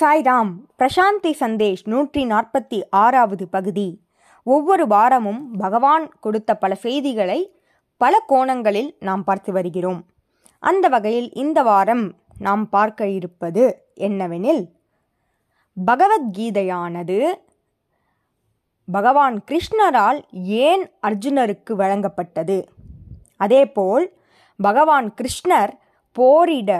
[0.00, 4.02] சாய்ராம் பிரசாந்தி சந்தேஷ் நூற்றி நாற்பத்தி ஆறாவது பகுதி.
[4.42, 7.40] ஒவ்வொரு வாரமும் பகவான் கொடுத்த பல செய்திகளை
[7.96, 10.00] பல கோணங்களில் நாம் பார்த்து வருகிறோம்.
[10.58, 12.04] அந்த வகையில் இந்த வாரம்
[12.38, 14.64] நாம் பார்க்க இருப்பது என்னவெனில்
[15.76, 17.18] பகவத்கீதையானது
[18.88, 20.20] பகவான் கிருஷ்ணரால்
[20.66, 22.58] ஏன் அர்ஜுனருக்கு வழங்கப்பட்டது?
[23.36, 24.06] அதேபோல்
[24.56, 25.72] பகவான் கிருஷ்ணர்
[26.12, 26.72] போரிட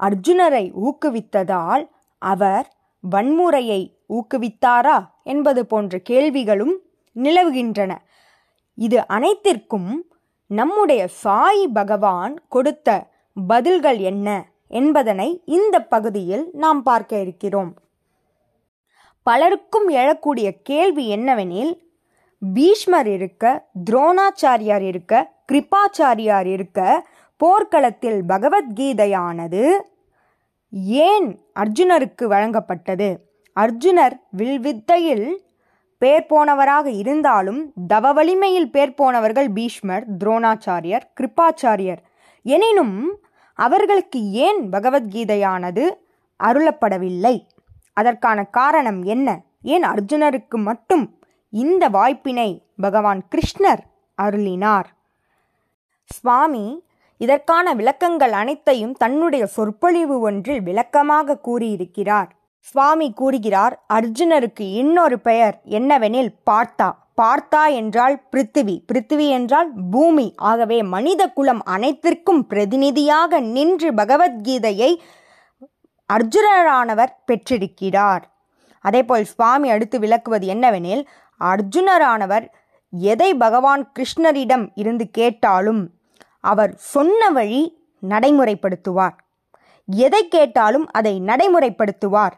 [0.00, 1.84] அர்ஜுனரை ஊக்குவித்ததால்
[2.22, 2.66] அவர்
[3.04, 6.74] வன்முறையை ஊக்குவித்தாரா என்பது போன்ற கேள்விகளும்
[7.16, 7.92] நிலவுகின்றன.
[8.78, 9.90] இது அனைத்திற்கும்
[10.50, 12.88] நம்முடைய சாய் பகவான் கொடுத்த
[13.36, 14.28] பதில்கள் என்ன
[14.68, 17.72] என்பதனை இந்த பகுதியில் நாம் பார்க்க இருக்கிறோம்.
[19.26, 21.72] பலருக்கும் எழக்கூடிய கேள்வி என்னவெனில்
[22.42, 23.44] பீஷ்மர் இருக்க
[23.90, 26.80] துரோணாச்சாரியார் இருக்க கிருபாச்சாரியார் இருக்க
[27.40, 29.62] போர்க்களத்தில் பகவத்கீதையானது
[30.72, 33.16] ஏன் அர்ஜுனருக்கு வழங்கப்பட்டது?
[33.54, 35.36] அர்ஜுனர் வில்வித்தையில்
[35.98, 41.98] பேர் போனவராக இருந்தாலும் தவ வலிமையில் பேர் போனவர்கள் பீஷ்மர் துரோணாச்சாரியர் கிருப்பாச்சாரியர்.
[42.42, 43.18] எனினும்
[43.54, 45.90] அவர்களுக்கு ஏன் பகவத்கீதையானது
[46.44, 47.46] அருளப்படவில்லை?
[47.92, 49.42] அதற்கான காரணம் என்ன?
[49.62, 51.18] ஏன் அர்ஜுனருக்கு மட்டும்
[51.50, 53.82] இந்த வாய்ப்பினை பகவான் கிருஷ்ணர்
[54.22, 54.88] அருளினார்?
[56.04, 56.84] சுவாமி
[57.22, 62.30] இதற்கான விளக்கங்கள் அனைத்தையும் தன்னுடைய சொற்பொழிவு ஒன்றில் விளக்கமாக கூறியிருக்கிறார்.
[62.58, 66.88] சுவாமி கூறுகிறார் அர்ஜுனருக்கு இன்னொரு பெயர் என்னவெனில் பார்த்தா.
[67.22, 68.76] பார்த்தா என்றால் பிருத்திவி.
[68.90, 70.26] பிருத்திவி என்றால் பூமி.
[70.50, 74.90] ஆகவே மனித குலம் அனைத்திற்கும் பிரதிநிதியாக நின்று பகவத்கீதையை
[76.08, 78.24] அர்ஜுனரானவர் பெற்றிருக்கிறார்.
[78.84, 81.02] அதேபோல் சுவாமி அடுத்து விளக்குவது என்னவெனில்
[81.40, 82.46] அர்ஜுனரானவர்
[82.92, 85.82] எதை பகவான் கிருஷ்ணரிடம் இருந்து கேட்டாலும்
[86.42, 87.62] அவர் சொன்ன வழி
[88.08, 89.16] நடைமுறைப்படுத்துவார்.
[89.86, 92.36] எதை கேட்டாலும் அதை நடைமுறைப்படுத்துவார்.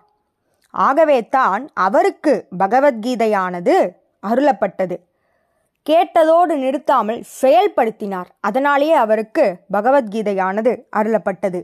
[0.71, 3.77] ஆகவே தான் அவருக்கு பகவத்கீதையானது
[4.27, 4.97] அருளப்பட்டது.
[5.91, 8.31] கேட்டதோடு நிறுத்தாமல் செயல்படுத்தினார்.
[8.41, 11.61] அதனாலேயே அவருக்கு பகவத்கீதையானது அருளப்பட்டது.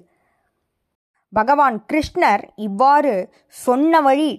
[1.33, 3.15] பகவான் கிருஷ்ணர் இவ்வாறு
[3.49, 4.31] சொன்ன வழி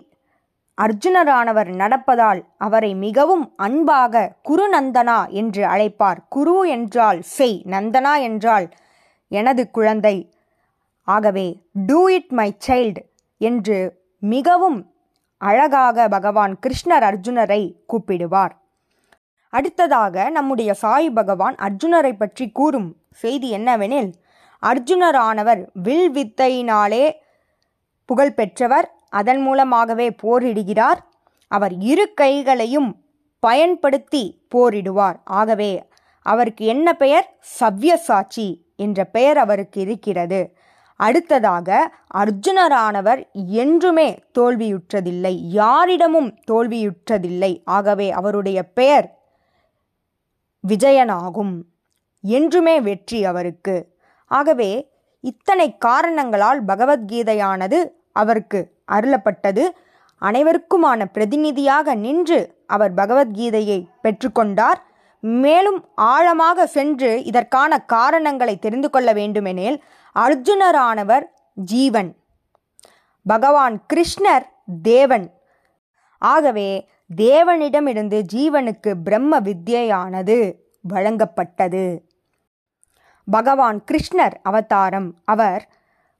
[0.83, 6.19] அர்ஜுனரானவர் நடப்பதால் அவரை மிகவும் அன்பாக குரு நந்தனா என்று அழைப்பார்.
[6.29, 8.67] குரு என்றால் செய் நந்தனா என்றால்
[9.27, 10.15] எனது குழந்தை.
[11.07, 13.01] ஆகவே டூ இட் மை சைல்டு
[13.37, 13.77] என்று
[14.23, 14.79] மிகவும்
[15.37, 18.53] அழகாக பகவான் கிருஷ்ணர் அர்ஜுனரை கூப்பிடுவார்.
[19.49, 24.11] அடுத்ததாக நம்முடைய சாய் பகவான் அர்ஜுனரை பற்றி கூறும் செய்தி என்னவெனில்
[24.63, 27.05] அர்ஜுனரானவர் வில் வித்தையினாலே
[28.05, 30.99] புகழ் பெற்றவர் அதன் மூலமாகவே போரிடுகிறார்.
[31.47, 32.89] அவர் இரு கைகளையும்
[33.39, 34.23] பயன்படுத்தி
[34.55, 35.19] போரிடுவார்.
[35.23, 35.71] ஆகவே
[36.25, 37.27] அவருக்கு என்ன பெயர்?
[37.59, 40.41] சவ்யசாட்சி என்ற பெயர் அவருக்கு இருக்கிறது.
[40.95, 45.35] அடுத்ததாக அர்ஜுனரானவர் என்றுமே தோல்வியுற்றதில்லை.
[45.41, 47.61] யாரிடமும் தோல்வியுற்றதில்லை.
[47.65, 49.07] ஆகவே அவருடைய பெயர்
[50.67, 51.55] விஜயனாகும்.
[52.21, 53.77] என்றுமே வெற்றி அவருக்கு.
[54.25, 57.79] ஆகவே இத்தனை காரணங்களால் பகவத்கீதையானது
[58.13, 59.63] அவருக்கு அருளப்பட்டது.
[60.21, 64.79] அனைவருக்குமான பிரதிநிதியாக நின்று அவர் பகவத்கீதையை பெற்றுக்கொண்டார்.
[65.19, 69.83] மேலும் ஆழமாக சென்று இதற்கான காரணங்களை தெரிந்து கொள்ள வேண்டுமெனில்
[70.15, 72.15] அர்ஜுனரானவர் ஜீவன்
[73.27, 74.45] பகவான் கிருஷ்ணர்
[74.81, 75.33] தேவன்.
[76.17, 80.55] ஆகவே தேவனிடமிருந்து ஜீவனுக்கு பிரம்ம வித்யானது
[80.89, 81.99] வழங்கப்பட்டது.
[83.25, 85.15] பகவான் கிருஷ்ணர் அவதாரம்.
[85.25, 85.69] அவர்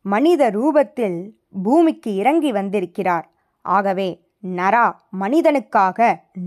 [0.02, 1.20] மனித ரூபத்தில்
[1.54, 3.26] பூமிக்கு இறங்கி வந்திருக்கிறார்.
[3.62, 4.10] ஆகவே
[4.58, 4.86] நரா
[5.20, 6.00] மனிதனுக்காக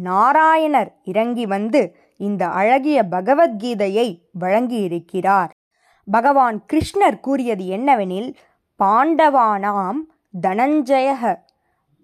[0.04, 1.82] நாராயணர் இறங்கி வந்து
[2.16, 4.08] இந்த அழகிய பகவத்கீதையை
[4.40, 5.50] வழங்கியிருக்கிறார்.
[6.08, 8.30] பகவான் கிருஷ்ணர் கூறியது என்னவெனில்
[8.80, 10.00] பாண்டவானாம்
[10.42, 11.22] தனஞ்சயக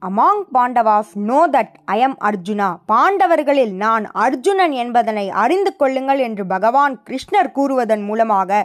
[0.02, 2.68] among Pandavas know that I am Arjuna.
[2.92, 8.60] பாண்டவர்களில் நான் அர்ஜுனன் என்பதனை அறிந்து கொள்ளுங்கள் என்று பகவான் கிருஷ்ணர் கூறுவதன் மூலமாக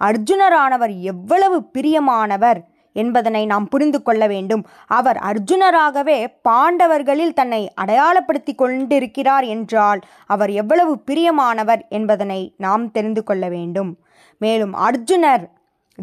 [0.00, 2.60] அர்ஜுனரானவர் எவ்வளவு பிரியமானவர்
[2.96, 4.62] என்பதனை நாம் புரிந்து கொள்ள வேண்டும்.
[4.86, 6.18] அவர் அர்ஜுனராகவே
[6.48, 13.92] பாண்டவர்களில் தன்னை அடையாளப்படுத்தி கொண்டிருக்கிறார் என்றால் அவர் எவ்வளவு பிரியமானவர் என்பதனை நாம் தெரிந்து கொள்ள வேண்டும்.
[14.38, 15.44] மேலும் அர்ஜுனர்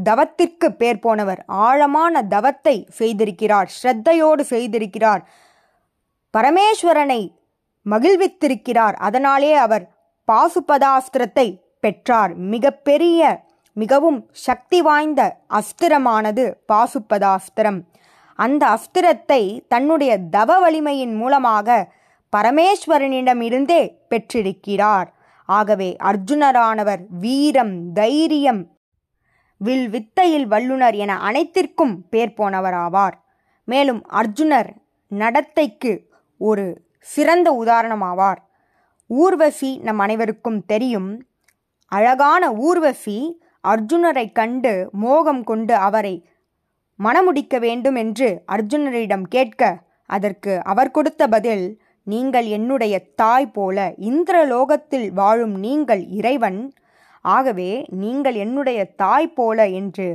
[0.09, 1.43] தவத்திற்கு பேர் போனவர்.
[1.45, 3.69] ஆழமான தவத்தை செய்திருக்கிறார்.
[3.81, 5.23] ஸ்ரத்தையோடு செய்திருக்கிறார்.
[6.37, 7.21] பரமேஸ்வரனை
[7.89, 8.95] மகிழ்வித்திருக்கிறார்.
[9.07, 9.85] அதனாலே அவர்
[10.27, 11.47] பாசுபதாஸ்திரத்தை
[11.79, 12.33] பெற்றார்.
[12.35, 17.81] மிகப்பெரிய மிகவும் சக்தி வாய்ந்த அஸ்திரமானது பாசுப்பதாஸ்திரம்.
[18.35, 21.91] அந்த அஸ்திரத்தை தன்னுடைய தவ வலிமையின் மூலமாக
[22.37, 25.13] பரமேஸ்வரனிடமிருந்தே பெற்றிருக்கிறார்.
[25.45, 28.71] ஆகவே அர்ஜுனரானவர் வீரம் தைரியம்
[29.57, 33.13] வில் வித்தையில் வல்லுனர் என அனைத்திற்கும் பேர் போனவராவார்.
[33.63, 34.69] மேலும் அர்ஜுனர்
[35.07, 38.41] நடத்தைக்கு ஒரு சிறந்த உதாரணமாவார்.
[39.07, 41.25] ஊர்வசி நம் அனைவருக்கும் தெரியும்.
[41.87, 46.15] அழகான ஊர்வசி அர்ஜுனரை கண்டு மோகம் கொண்டு அவரை
[46.99, 49.61] மணமுடிக்க வேண்டும் என்று அர்ஜுனரிடம் கேட்க
[50.09, 51.65] அதற்கு அவர் கொடுத்த பதில்
[52.07, 56.73] நீங்கள் என்னுடைய தாய் போல இந்திரலோகத்தில் வாழும் நீங்கள் இறைவன்.
[57.25, 60.07] ஆகவே நீங்கள் என்னுடைய தாய் போல என்று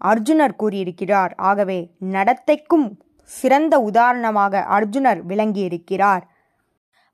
[0.00, 1.32] அர்ஜுனர் கூறியிருக்கிறார்.
[1.36, 1.78] ஆகவே
[2.10, 2.86] நடத்தைக்கும்
[3.24, 6.22] சிறந்த உதாரணமாக அர்ஜுனர் விளங்கியிருக்கிறார்.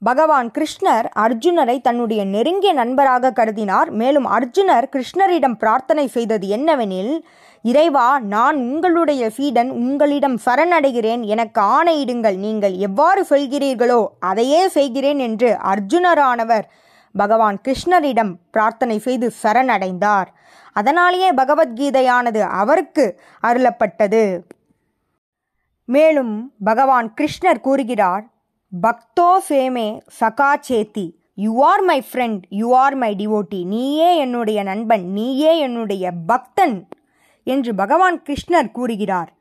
[0.03, 3.89] பகவான் கிருஷ்ணர் அர்ஜுனரை தன்னுடைய நெருங்கிய நண்பராக கருதினார்.
[3.91, 7.15] மேலும் அர்ஜுனர் கிருஷ்ணரிடம் பிரார்த்தனை செய்தது என்னவெனில்
[7.63, 11.23] இறைவா நான் உங்களுடைய சீடன் உங்களிடம் சரணடைகிறேன்.
[11.23, 12.37] எனக்கு ஆணையிடுங்கள்.
[12.37, 16.69] நீங்கள் எவ்வாறு சொல்கிறீர்களோ அதையே செய்கிறேன் என்று அர்ஜுனரானவர்
[17.15, 20.29] பகவான் கிருஷ்ணரிடம் பிரார்த்தனை செய்து சரணடைந்தார்.
[20.73, 24.25] அதனாலேயே பகவத்கீதையானது அவருக்கு அருளப்பட்டது.
[25.85, 26.35] மேலும்
[26.65, 28.25] பகவான் கிருஷ்ணர் கூறுகிறார்
[28.73, 31.05] பக்தோ சேமே சகா சேத்தி
[31.35, 36.89] you are my friend you are my devotee நீயே என்னுடைய நண்பன் நீயே என்னுடைய பக்தன்
[37.45, 39.37] என்று பகவான் கிருஷ்ணர் கூறுகிறார்.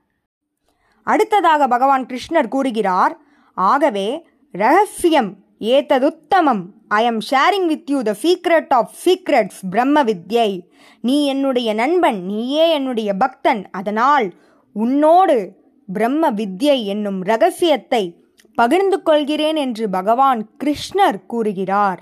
[1.03, 3.17] அடுத்ததாக பகவான் கிருஷ்ணர் கூறுகிறார்
[3.53, 10.59] ஆகவே ரகசியம் ஏத்ததுத்தமம் I am sharing with you the secret of secrets பிரம்ம வித்யை
[11.01, 13.69] நீ என்னுடைய நண்பன் நீயே என்னுடைய பக்தன்.
[13.71, 14.33] அதனால்
[14.73, 15.55] உன்னோடு
[15.93, 18.21] பிரம்ம வித்யை என்னும் ரகசியத்தை
[18.59, 21.99] பகிர்ந்து கொள்கிறேன் என்று பகவான் கிருஷ்ணர் கூறுகிறார்.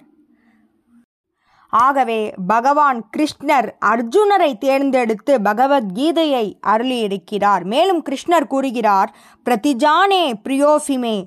[1.73, 7.63] ஆகவே பகவான் கிருஷ்ணர் அர்ஜுனரை தேர்ந்தெடுத்து பகவத்கீதையை அருளியிருக்கிறார்.
[7.63, 9.09] மேலும் கிருஷ்ணர் கூறுகிறார்
[9.45, 11.17] பிரதிஜானே பிரியோசிமே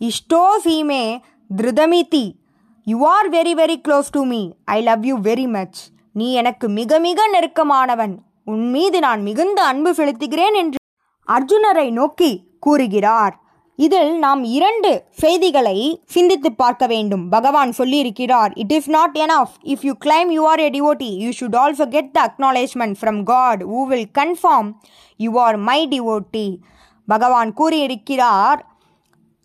[0.00, 1.04] இஷ்டோசிமே
[1.56, 2.26] திருதமிதி
[2.84, 5.80] you are very very close to me I love you very much
[6.12, 8.14] நீ எனக்கு மிக மிக நெருக்கமானவன்
[8.44, 10.80] உன் மீது நான் மிகுந்த அன்பு செலுத்துகிறேன் என்று
[11.26, 13.34] அர்ஜுனரை நோக்கி கூறுகிறார்.
[13.84, 15.76] இதில் நாம் இரண்டு செய்திகளை
[16.06, 17.28] சிந்தித்து பார்க்க வேண்டும்.
[17.28, 21.58] பகவான் சொல்லியிருக்கிறார் it is not enough if you claim you are a devotee you should
[21.64, 24.70] also get the acknowledgement from God who will confirm
[25.16, 26.46] you are my devotee
[27.06, 28.60] பகவான் கூறியிருக்கிறார்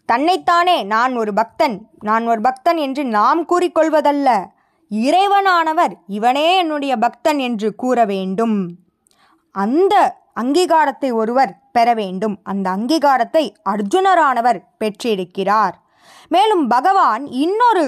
[0.06, 1.76] தன்னைத்தானே நான் ஒரு பக்தன்.
[2.00, 4.30] நான் ஒரு பக்தன் என்று நாம் கூறிக்கொள்வதல்ல.
[4.92, 8.58] இறைவனானவர் இவனே என்னுடைய பக்தன் என்று கூற வேண்டும்.
[9.56, 12.36] அந்த அங்கீகாரத்தை ஒருவர் பெற வேண்டும்.
[12.44, 15.76] அந்த அங்கீகாரத்தை அர்ஜுனரானவர் பெற்றிருக்கிறார்.
[16.28, 17.86] மேலும் பகவான் இன்னொரு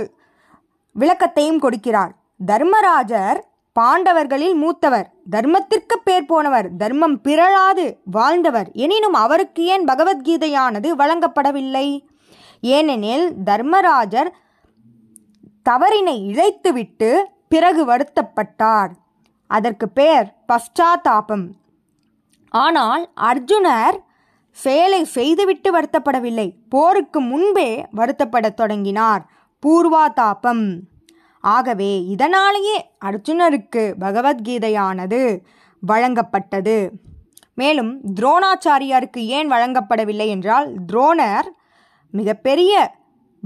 [0.96, 2.14] விளக்கத்தையும் கொடுக்கிறார்.
[2.46, 3.40] தர்மராஜர்
[3.76, 11.88] பாண்டவர்களில் மூத்தவர் தர்மத்திற்கு பேர் போனவர் தர்மம் பிறழாது வாழ்ந்தவர் எனினும் அவருக்கு ஏன் பகவத்கீதையானது வழங்கப்படவில்லை?
[12.62, 14.30] ஏனெனில் தர்மராஜர்
[15.70, 17.10] தவறினை இழைத்துவிட்டு
[17.50, 18.92] பிறகு வருத்தப்பட்டார்.
[19.48, 21.46] அதற்கு பெயர் பశ్చాத்தாபம்
[22.56, 23.98] ஆனால் அர்ஜுனர்
[24.52, 26.48] செயலை செய்துவிட்டு வருத்தப்படவில்லை.
[26.70, 29.24] போருக்கு முன்பே வருத்தப்படத் தொடங்கினார்.
[29.64, 30.64] பூர்வாதாபம்.
[31.42, 35.22] ஆகவே இதனாலேயே அர்ஜுனருக்கு பகவத்கீதையானது
[35.88, 36.78] வழங்கப்பட்டது.
[37.56, 41.50] மேலும் துரோணாச்சாரியாருக்கு ஏன் வழங்கப்படவில்லை என்றால் துரோணர்
[42.12, 42.92] மிகப்பெரிய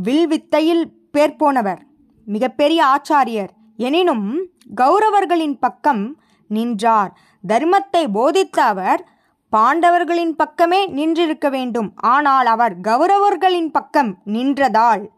[0.03, 1.81] வில்வித்தையில் பேர் போனவர்
[2.25, 3.51] மிகப்பெரிய ஆச்சாரியர்.
[3.77, 4.47] எனினும்
[4.81, 6.03] கௌரவர்களின் பக்கம்
[6.47, 7.11] நின்றார்.
[7.47, 9.07] தர்மத்தை போதித்த அவர்
[9.51, 11.93] பாண்டவர்களின் பக்கமே நின்றிருக்க வேண்டும்.
[11.95, 15.09] ஆனால் அவர் கௌரவர்களின் பக்கம் நின்றதால்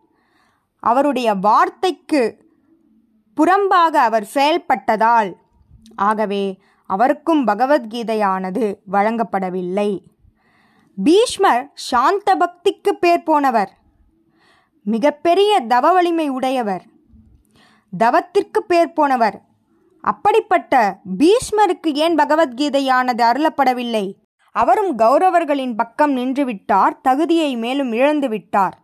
[0.80, 2.46] அவருடைய வார்த்தைக்கு
[3.38, 5.34] புறம்பாக அவர் செயல்பட்டதால்
[5.96, 10.00] ஆகவே அவருக்கும் பகவத்கீதையானது வழங்கப்படவில்லை.
[10.96, 13.78] பீஷ்மர் சாந்த பக்திக்கு பேர் போனவர்.
[14.84, 16.84] மிகப்பெரிய தவ வலிமை உடையவர்.
[18.00, 19.42] தவத்திற்கு பேர் போனவர்.
[20.02, 24.14] அப்படிப்பட்ட பீஷ்மருக்கு ஏன் பகவத்கீதையானது அருளப்படவில்லை?
[24.52, 28.78] அவரும் கௌரவர்களின் பக்கம் நின்றுவிட்டார் தகுதியை மேலும் இழந்து விட்டார்.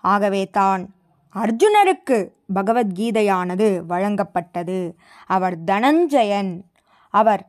[0.00, 0.94] ஆகவே தான்
[1.34, 4.92] அர்ஜுனருக்கு பகவத்கீதையானது வழங்கப்பட்டது.
[5.26, 6.60] அவர் தனஞ்சயன்.
[7.10, 7.46] அவர்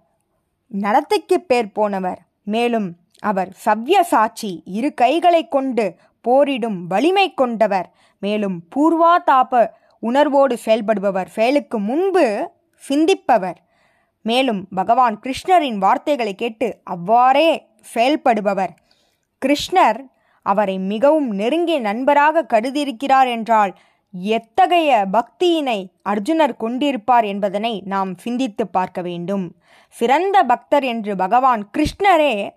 [0.68, 2.20] நடத்தைக்கு பேர் போனவர்.
[2.44, 7.96] மேலும் அவர் சவ்யசாட்சி இரு கைகளை கொண்டு போரிடும் வலிமை கொண்டவர்.
[8.20, 11.26] மேலும் பூர்வாதாப உணர்வோடு செயல்படுபவர்.
[11.26, 13.58] செயலுக்கு முன்பு சிந்திப்பவர்.
[14.22, 17.50] மேலும் பகவான் கிருஷ்ணரின் வார்த்தைகளை கேட்டு அவ்வாறே
[17.94, 18.74] செயல்படுபவர்.
[19.42, 20.00] கிருஷ்ணர்
[20.42, 23.74] அவரை மிகவும் நெருங்கிய நண்பராக கருதியிருக்கிறார் என்றால்
[24.12, 25.80] எத்தகைய பக்தியினை
[26.10, 29.46] அர்ஜுனர் கொண்டிருப்பார் என்பதனை நாம் சிந்தித்து பார்க்க வேண்டும்.
[29.90, 32.50] சிறந்த பக்தர் என்று பகவான் கிருஷ்ணரே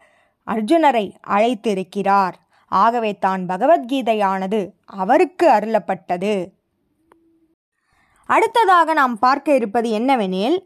[0.46, 2.36] அர்ஜுனரை அழைத்திருக்கிறார்.
[2.66, 6.34] ஆகவே தான் பகவத்கீதையானது அவருக்கு அருளப்பட்டது.
[8.30, 10.56] அடுத்ததாக நாம் பார்க்க இருப்பது என்னவெனில்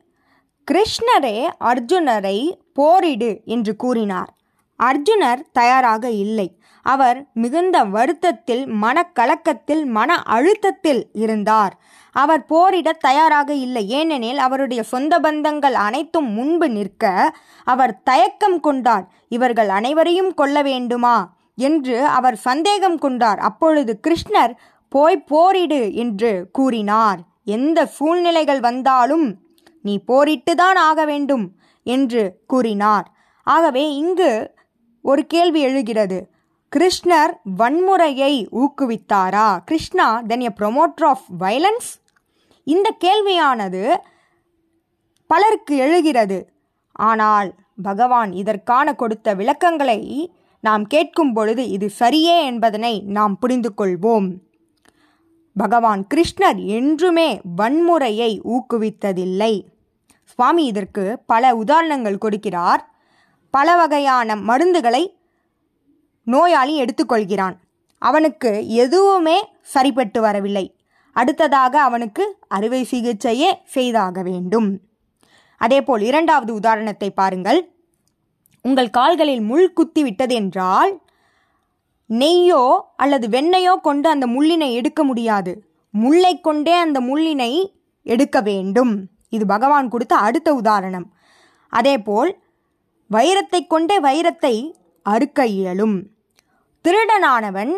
[0.71, 2.39] கிருஷ்ணரே அர்ஜுனரை
[2.73, 4.31] போரிடு என்று கூறினார்.
[4.77, 6.59] அர்ஜுனர் தயாராக இல்லை.
[6.83, 11.75] அவர் மிகுந்த வருத்தத்தில் மனக்கலக்கத்தில் மன அழுத்தத்தில் இருந்தார்.
[12.13, 13.89] அவர் போரிட தயாராக இல்லை.
[13.89, 19.07] ஏனெனில் அவருடைய சொந்த பந்தங்கள் அனைத்தும் முன்பு நிற்க அவர் தயக்கம் கொண்டார்.
[19.29, 21.17] இவர்கள் அனைவரையும் கொல்ல வேண்டுமா?
[21.57, 23.39] என்று அவர் சந்தேகம் கொண்டார்.
[23.39, 24.55] அப்பொழுது கிருஷ்ணர்
[24.89, 27.21] போய் போரிடு என்று கூறினார்.
[27.45, 29.39] எந்த சூழ்நிலைகள் வந்தாலும்
[29.83, 33.13] நீ போரிட்டுதான் ஆக வேண்டும் என்று கூறினார்.
[33.43, 34.55] ஆகவே இங்கு
[35.03, 36.31] ஒரு கேள்வி எழுகிறது.
[36.77, 39.59] கிருஷ்ணர் வன்முறையை ஊக்குவித்தாரா?
[39.65, 41.91] Krishna then a promoter of violence
[42.65, 43.97] இந்த கேள்வியானது
[45.27, 46.53] பலருக்கு எழுகிறது.
[46.93, 54.29] ஆனால் பகவான் இதற்கான கொடுத்த விளக்கங்களை நாம் கேட்கும் பொழுது இது சரியே என்பதனை நாம் புரிந்து கொள்வோம்
[55.57, 59.63] பகவான் கிருஷ்ணர் என்றுமே வன்முறையை ஊக்குவித்ததில்லை.
[60.25, 62.79] சுவாமி இதற்கு பல உதாரணங்கள் கொடுக்கிறார்.
[63.51, 65.07] பல வகையான மருந்துகளை
[66.23, 67.57] நோயாளி எடுத்துக்கொள்கிறான்.
[67.99, 70.77] அவனுக்கு எதுவுமே சரிப்பட்டு வரவில்லை.
[71.13, 74.81] அடுத்ததாக அவனுக்கு அறுவை சிகிச்சையே செய்தாக வேண்டும்.
[75.57, 77.71] அதேபோல் இரண்டாவது உதாரணத்தை பாருங்கள்.
[78.63, 81.04] உங்கள் கால்களில் முள் குத்தி விட்டது என்றால்
[82.11, 85.65] நெய்யோ அல்லது வெண்ணையோ கொண்டு அந்த முள்ளினை எடுக்க முடியாது.
[85.91, 87.53] முள்ளை கொண்டே அந்த முள்ளினை
[88.03, 89.07] எடுக்க வேண்டும்.
[89.29, 91.07] இது பகவான் கொடுத்த அடுத்த உதாரணம்.
[91.69, 92.39] அதேபோல்
[93.11, 95.97] வைரத்தை கொண்டே வைரத்தை அறுக்க இயலும்.
[96.85, 97.73] திருடனானவன்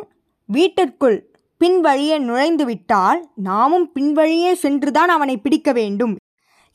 [0.44, 1.18] வீட்டிற்குள்
[1.64, 6.16] பின்வழியே நுழைந்து விட்டால் நாமும் பின்வழியே சென்றுதான் அவனை பிடிக்க வேண்டும்.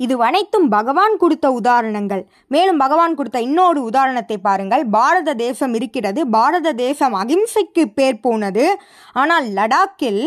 [0.05, 2.23] இது அனைத்தும் பகவான் கொடுத்த உதாரணங்கள்.
[2.47, 4.83] மேலும் பகவான் கொடுத்த இன்னொரு உதாரணத்தை பாருங்கள்.
[4.97, 6.21] பாரத தேசம் இருக்கிறது.
[6.37, 8.65] பாரத தேசம் அகிம்சைக்கு பேர் போனது.
[9.13, 10.23] ஆனால் லடாக்கில்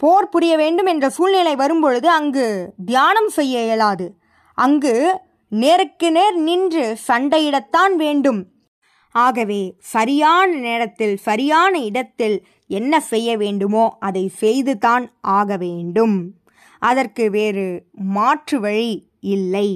[0.00, 2.46] போர் புரிய வேண்டும் என்ற சூழ்நிலை வரும்பொழுது அங்கு
[2.84, 4.06] தியானம் செய்ய இயலாது.
[4.58, 4.94] அங்கு
[5.52, 8.40] நேருக்கு நேர் நின்று சண்டையிடத்தான் வேண்டும்.
[9.14, 9.62] ஆகவே
[9.94, 12.36] சரியான நேரத்தில் சரியான இடத்தில்
[12.78, 15.04] என்ன செய்ய வேண்டுமோ அதை செய்துதான்
[15.38, 16.16] ஆக வேண்டும்.
[16.88, 17.66] அதற்கு வேறு
[18.16, 18.92] மாற்று வழி
[19.34, 19.68] இல்லை.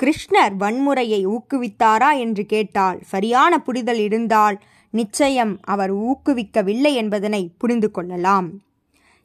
[0.00, 4.56] கிருஷ்ணர் வன்முறையை ஊக்குவித்தாரா என்று கேட்டால் சரியான புரிதல் இருந்தால்
[4.94, 8.48] நிச்சயம் அவர் ஊக்குவிக்கவில்லை என்பதனை புரிந்து கொள்ளலாம்.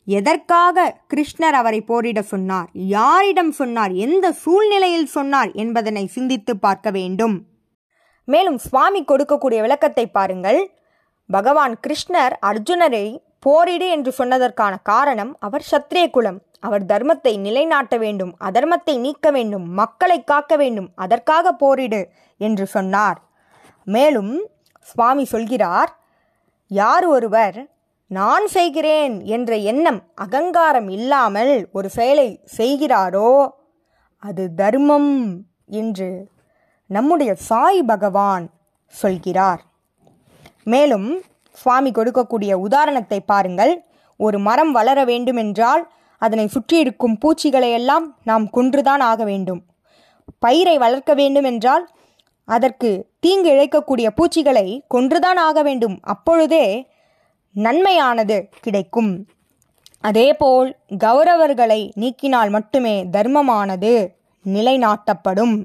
[0.07, 2.69] எதற்காக கிருஷ்ணர் அவரை போரிட சொன்னார்?
[2.73, 3.93] யாரிடம் சொன்னார்?
[4.05, 7.35] எந்த சூழ்நிலையில் சொன்னார் என்பதனை சிந்தித்து பார்க்க வேண்டும்.
[8.27, 10.59] மேலும் சுவாமி கொடுக்கக்கூடிய விளக்கத்தை பாருங்கள்.
[11.29, 13.05] பகவான் கிருஷ்ணர் அர்ஜுனரை
[13.39, 20.19] போரிடு என்று சொன்னதற்கான காரணம் அவர் சத்திரிய குலம் அவர் தர்மத்தை நிலைநாட்ட வேண்டும் அதர்மத்தை நீக்க வேண்டும் மக்களை
[20.23, 22.01] காக்க வேண்டும் அதற்காக போரிடு
[22.41, 23.19] என்று சொன்னார்.
[23.87, 24.33] மேலும்
[24.87, 25.91] சுவாமி சொல்கிறார்
[26.71, 27.57] யார் ஒருவர்
[28.11, 33.31] நான் செய்கிறேன் என்ற எண்ணம் அகங்காரம் இல்லாமல் ஒரு செயலை செய்கிறாரோ
[34.23, 35.13] அது தர்மம்
[35.81, 36.09] என்று
[36.89, 38.45] நம்முடைய சாய் பகவான்
[38.93, 39.61] சொல்கிறார்.
[40.63, 41.09] மேலும்
[41.57, 43.73] சுவாமி கொடுக்கக்கூடிய உதாரணத்தை பாருங்கள்.
[44.19, 45.83] ஒரு மரம் வளர வேண்டுமென்றால்
[46.25, 49.61] அதனை சுற்றியிருக்கும் பூச்சிகளை எல்லாம் நாம் கொன்றுதான் ஆக வேண்டும்.
[50.39, 51.85] பயிரை வளர்க்க வேண்டுமென்றால்
[52.47, 52.89] அதற்கு
[53.19, 55.95] தீங்கு இழைக்கக்கூடிய பூச்சிகளை கொன்றுதான் ஆக வேண்டும்.
[56.13, 56.65] அப்பொழுதே
[57.55, 59.11] நன்மையானது கிடைக்கும்.
[60.01, 60.69] அதேபோல்
[61.03, 63.93] கௌரவர்களை நீக்கினால் மட்டுமே தர்மமானது
[64.45, 65.55] நிலைநாட்டப்படும்.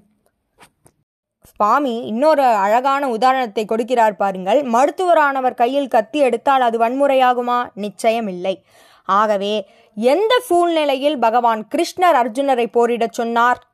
[1.51, 4.61] சுவாமி இன்னொரு அழகான உதாரணத்தை கொடுக்கிறார் பாருங்கள்.
[4.75, 7.59] மருத்துவரானவர் கையில் கத்தி எடுத்தால் அது வன்முறையாகுமா?
[7.85, 8.55] நிச்சயம் இல்லை
[9.09, 9.53] ஆகவே
[10.01, 13.69] எந்த சூழ்நிலையில் பகவான் கிருஷ்ணர் அர்ஜுனரை போரிடச் சொன்னார்?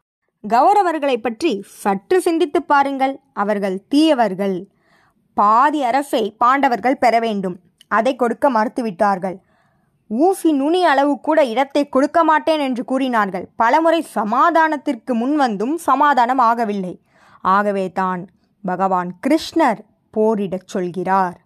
[0.49, 3.21] கௌரவர்களை பற்றி சற்று சிந்தித்து பாருங்கள்.
[3.33, 4.69] அவர்கள் தீயவர்கள்.
[5.35, 7.61] பாதி அரசை பாண்டவர்கள் பெற வேண்டும்.
[7.89, 9.37] அதை கொடுக்க மறுத்துவிட்டார்கள்.
[10.09, 13.49] ஊசி நுனி அளவு கூட இடத்தை கொடுக்க மாட்டேன் என்று கூறினார்கள்.
[13.57, 16.99] பலமுறை சமாதானத்திற்கு முன்வந்தும் சமாதானம் ஆகவில்லை.
[17.41, 18.29] ஆகவே தான்
[18.63, 19.79] பகவான் கிருஷ்ணர்
[20.17, 21.41] போரிடச் சொல்கிறார்.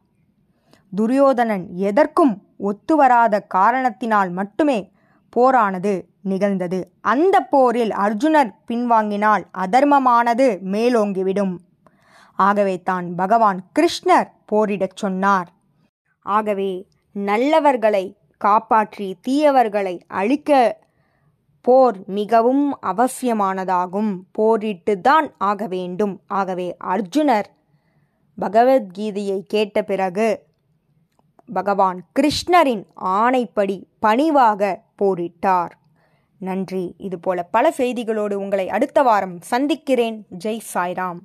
[0.96, 4.92] துரியோதனன் எதற்கும் ஒத்துவராத காரணத்தினால் மட்டுமே
[5.36, 6.90] போரானது நிகழ்ந்தது.
[7.00, 11.58] அந்த போரில் அர்ஜுனர் பின்வாங்கினால் அதர்மமானது மேலோங்கிவிடும்.
[12.34, 15.48] ஆகவே தான் பகவான் கிருஷ்ணர் போரிடச் சொன்னார்.
[16.22, 20.78] ஆகவே நல்லவர்களை காப்பாற்றி தீயவர்களை அழிக்க
[21.60, 24.12] போர் மிகவும் அவசியமானதாகும்.
[24.38, 26.20] போரிட்டுதான் ஆக வேண்டும்.
[26.26, 27.48] ஆகவே அர்ஜுனர்
[28.40, 30.47] பகவத்கீதையை கேட்ட பிறகு
[31.52, 35.70] பகவான் கிருஷ்ணரின் ஆணைப்படி பணிவாக போரிட்டார்.
[36.38, 36.94] நன்றி.
[36.98, 40.26] இதுபோல பல செய்திகளோடு உங்களை அடுத்த வாரம் சந்திக்கிறேன்.
[40.44, 41.18] ஜெய் சாய்ராம்.